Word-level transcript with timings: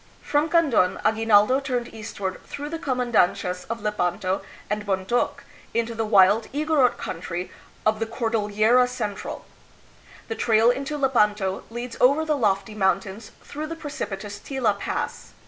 From 0.23 0.49
Kandon, 0.49 0.99
Aguinaldo 1.05 1.59
turned 1.59 1.93
eastward 1.93 2.43
through 2.47 2.69
the 2.69 2.79
comandancias 2.79 3.65
of 3.69 3.83
Lepanto 3.83 4.41
and 4.67 4.83
Bontok, 4.83 5.43
into 5.75 5.93
the 5.93 6.07
wild 6.07 6.51
Igorot 6.53 6.97
country 6.97 7.51
of 7.85 7.99
the 7.99 8.07
Cor 8.07 8.31
dillera 8.31 8.89
Central. 8.89 9.45
The 10.27 10.33
trail 10.33 10.71
into 10.71 10.97
Lepanto 10.97 11.65
leads 11.69 11.97
over 12.01 12.25
the 12.25 12.35
lofty 12.35 12.73
mountains 12.73 13.31
through 13.43 13.67
the 13.67 13.75
precipitous 13.75 14.39
Tila 14.39 14.79
Pass. 14.79 15.33